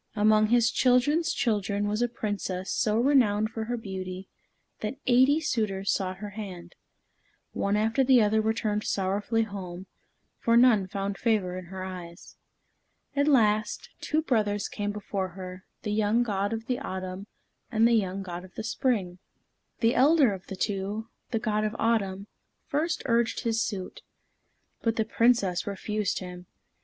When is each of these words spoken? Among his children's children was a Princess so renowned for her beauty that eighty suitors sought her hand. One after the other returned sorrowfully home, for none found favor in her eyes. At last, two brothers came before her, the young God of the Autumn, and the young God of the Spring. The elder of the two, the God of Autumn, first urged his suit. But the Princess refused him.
Among 0.15 0.47
his 0.47 0.71
children's 0.71 1.31
children 1.31 1.87
was 1.87 2.01
a 2.01 2.07
Princess 2.07 2.71
so 2.71 2.97
renowned 2.97 3.51
for 3.51 3.65
her 3.65 3.77
beauty 3.77 4.27
that 4.79 4.97
eighty 5.05 5.39
suitors 5.39 5.91
sought 5.93 6.17
her 6.17 6.31
hand. 6.31 6.73
One 7.51 7.75
after 7.77 8.03
the 8.03 8.19
other 8.19 8.41
returned 8.41 8.83
sorrowfully 8.83 9.43
home, 9.43 9.85
for 10.39 10.57
none 10.57 10.87
found 10.87 11.19
favor 11.19 11.55
in 11.55 11.65
her 11.65 11.83
eyes. 11.83 12.35
At 13.15 13.27
last, 13.27 13.91
two 13.99 14.23
brothers 14.23 14.67
came 14.67 14.91
before 14.91 15.27
her, 15.33 15.65
the 15.83 15.91
young 15.91 16.23
God 16.23 16.51
of 16.51 16.65
the 16.65 16.79
Autumn, 16.79 17.27
and 17.71 17.87
the 17.87 17.93
young 17.93 18.23
God 18.23 18.43
of 18.43 18.55
the 18.55 18.63
Spring. 18.63 19.19
The 19.81 19.93
elder 19.93 20.33
of 20.33 20.47
the 20.47 20.55
two, 20.55 21.09
the 21.29 21.37
God 21.37 21.63
of 21.63 21.75
Autumn, 21.77 22.25
first 22.65 23.03
urged 23.05 23.41
his 23.41 23.61
suit. 23.61 24.01
But 24.81 24.95
the 24.95 25.05
Princess 25.05 25.67
refused 25.67 26.17
him. 26.17 26.47